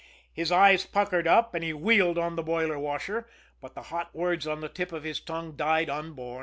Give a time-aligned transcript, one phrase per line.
[0.33, 3.29] His eyes puckered up and he wheeled on the boiler washer
[3.61, 6.39] but the hot words on the tip of his tongue died unborn.